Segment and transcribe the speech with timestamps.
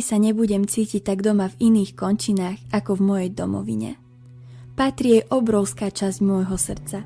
[0.00, 3.90] sa nebudem cítiť tak doma v iných končinách ako v mojej domovine.
[4.76, 7.04] Patrí jej obrovská časť môjho srdca,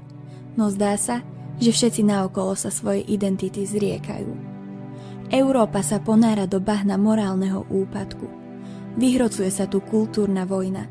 [0.58, 1.22] no zdá sa,
[1.60, 4.32] že všetci naokolo sa svoje identity zriekajú.
[5.30, 8.26] Európa sa ponára do bahna morálneho úpadku.
[8.98, 10.90] Vyhrocuje sa tu kultúrna vojna.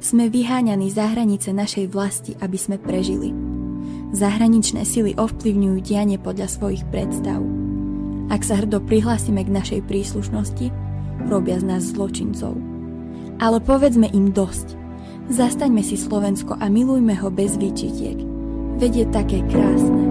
[0.00, 3.32] Sme vyháňaní za hranice našej vlasti, aby sme prežili.
[4.12, 7.40] Zahraničné sily ovplyvňujú dianie podľa svojich predstav.
[8.28, 10.89] Ak sa hrdo prihlásime k našej príslušnosti,
[11.28, 12.56] robia z nás zločincov.
[13.40, 14.76] Ale povedzme im dosť.
[15.30, 18.18] Zastaňme si Slovensko a milujme ho bez výčitiek.
[18.80, 20.04] Veď je také krásne.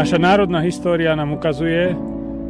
[0.00, 1.92] Naša národná história nám ukazuje,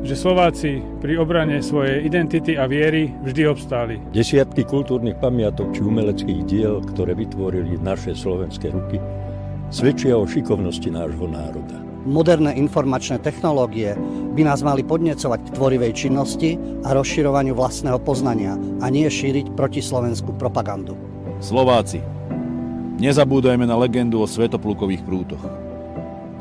[0.01, 4.01] že Slováci pri obrane svojej identity a viery vždy obstáli.
[4.17, 8.97] Desiatky kultúrnych pamiatok či umeleckých diel, ktoré vytvorili naše slovenské ruky,
[9.69, 11.77] svedčia o šikovnosti nášho národa.
[12.09, 13.93] Moderné informačné technológie
[14.33, 20.33] by nás mali podnecovať k tvorivej činnosti a rozširovaniu vlastného poznania a nie šíriť protislovenskú
[20.41, 20.97] propagandu.
[21.45, 22.01] Slováci,
[22.97, 25.45] nezabúdajme na legendu o svetoplukových prútoch.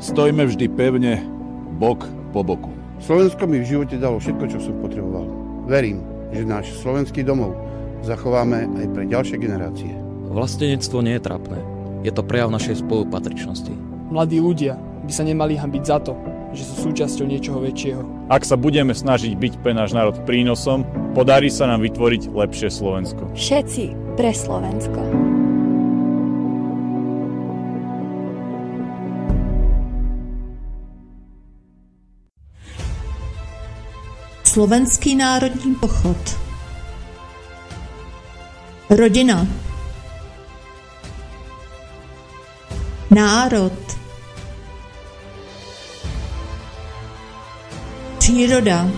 [0.00, 1.20] Stojme vždy pevne,
[1.76, 2.79] bok po boku.
[3.00, 5.24] Slovensko mi v živote dalo všetko, čo som potreboval.
[5.64, 6.04] Verím,
[6.36, 7.56] že náš slovenský domov
[8.04, 9.92] zachováme aj pre ďalšie generácie.
[10.28, 11.58] Vlastenectvo nie je trapné.
[12.04, 13.72] Je to prejav našej spolupatričnosti.
[14.12, 16.12] Mladí ľudia by sa nemali hambiť za to,
[16.52, 18.30] že sú súčasťou niečoho väčšieho.
[18.30, 20.84] Ak sa budeme snažiť byť pre náš národ prínosom,
[21.16, 23.32] podarí sa nám vytvoriť lepšie Slovensko.
[23.32, 25.39] Všetci pre Slovensko.
[34.50, 36.38] Slovenský národní pochod.
[38.90, 39.46] Rodina.
[43.10, 43.72] Národ.
[48.18, 48.90] Příroda.